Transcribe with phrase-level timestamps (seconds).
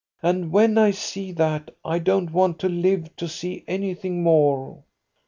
[0.23, 4.83] And when I see that, I don't want to live to see anything more."